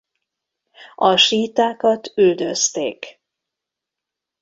[0.95, 3.21] A síitákat üldözték.